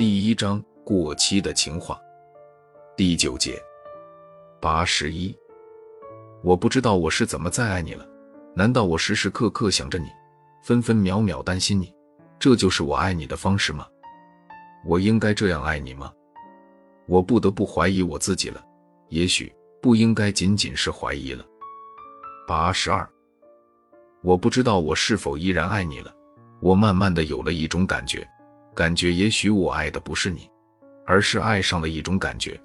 [0.00, 2.00] 第一章过期的情话，
[2.96, 3.62] 第九节
[4.58, 5.36] 八十一。
[6.42, 8.08] 我不知道我是怎么再爱你了？
[8.56, 10.06] 难道我时时刻刻想着你，
[10.62, 11.92] 分分秒秒担心你？
[12.38, 13.86] 这就是我爱你的方式吗？
[14.86, 16.10] 我应该这样爱你吗？
[17.06, 18.64] 我不得不怀疑我自己了。
[19.10, 21.44] 也许不应该仅仅是怀疑了。
[22.48, 23.06] 八十二。
[24.22, 26.10] 我不知道我是否依然爱你了。
[26.62, 28.26] 我慢慢的有了一种感觉。
[28.74, 30.48] 感觉也许我爱的不是你，
[31.06, 32.60] 而是爱上了一种感觉，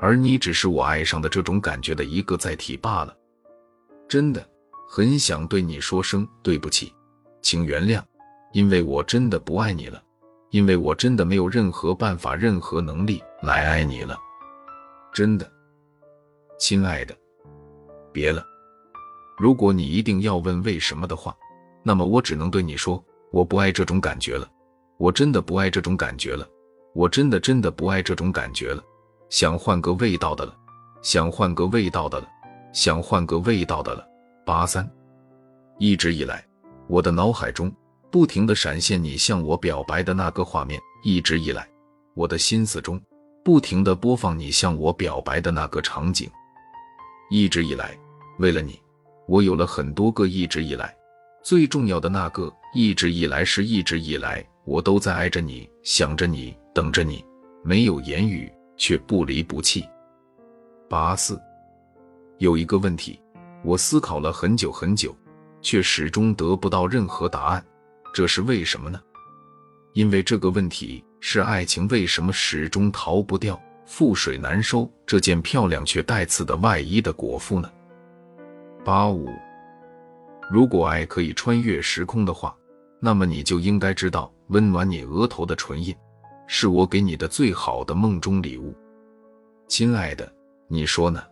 [0.00, 3.16] 而你只是我爱上的这种感觉的一个载体罢了。
[4.08, 4.46] 真的
[4.88, 6.92] 很想对你说声对不起，
[7.40, 8.02] 请原谅，
[8.52, 10.02] 因为我真的不爱你了，
[10.50, 14.18] 因为我真的没有任何办法、任何能力来爱你了。
[15.12, 15.50] 真的，
[16.58, 17.16] 亲爱的，
[18.12, 18.44] 别了。
[19.38, 21.34] 如果你一定要问为什么的话，
[21.82, 24.48] 那么我只能对你说，我不爱这种感觉了。
[24.98, 26.46] 我真的不爱这种感觉了，
[26.94, 28.82] 我真的真的不爱这种感觉了，
[29.30, 30.54] 想换个味道的了，
[31.02, 32.28] 想换个味道的了，
[32.72, 34.06] 想换个味道的了。
[34.44, 34.88] 八三，
[35.78, 36.44] 一直以来，
[36.88, 37.72] 我的脑海中
[38.10, 41.68] 不停的闪现你向我表白的那个画面，一直以来，
[42.14, 43.00] 我的心思中
[43.44, 46.30] 不停的播放你向我表白的那个场景，
[47.30, 47.96] 一直以来，
[48.38, 48.80] 为了你，
[49.26, 50.94] 我有了很多个一直以来，
[51.42, 54.44] 最重要的那个一直以来是一直以来。
[54.64, 57.24] 我都在爱着你，想着你，等着你，
[57.64, 59.84] 没有言语，却不离不弃。
[60.88, 61.40] 八四，
[62.38, 63.20] 有一个问题，
[63.64, 65.12] 我思考了很久很久，
[65.60, 67.64] 却始终得不到任何答案，
[68.14, 69.00] 这是为什么呢？
[69.94, 77.68] 因为这个问题是爱情为什么始终逃不掉“覆水难收”这件漂亮却带刺的外衣的果腹呢？
[78.84, 79.28] 八五，
[80.48, 82.56] 如果爱可以穿越时空的话。
[83.04, 85.96] 那么你就应该知道，温暖你额头的唇印，
[86.46, 88.74] 是我给你的最好的梦中礼物，
[89.66, 90.30] 亲爱的，
[90.68, 91.22] 你说呢？